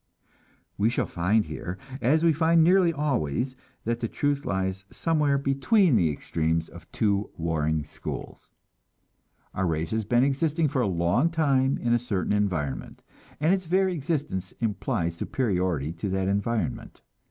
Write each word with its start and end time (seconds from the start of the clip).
We 0.79 0.89
shall 0.89 1.05
find 1.05 1.45
here, 1.45 1.77
as 2.01 2.23
we 2.23 2.33
find 2.33 2.63
nearly 2.63 2.91
always, 2.91 3.55
that 3.83 3.99
the 3.99 4.07
truth 4.07 4.45
lies 4.45 4.83
somewhere 4.91 5.37
between 5.37 5.95
the 5.95 6.09
extremes 6.09 6.67
of 6.69 6.91
two 6.91 7.29
warring 7.37 7.83
schools. 7.83 8.49
Our 9.53 9.67
race 9.67 9.91
has 9.91 10.03
been 10.05 10.23
existing 10.23 10.69
for 10.69 10.81
a 10.81 10.87
long 10.87 11.29
time 11.29 11.77
in 11.77 11.93
a 11.93 11.99
certain 11.99 12.33
environment, 12.33 13.03
and 13.39 13.53
its 13.53 13.67
very 13.67 13.93
existence 13.93 14.53
implies 14.53 15.15
superiority 15.17 15.93
to 15.93 16.09
that 16.09 16.27
environment. 16.27 17.01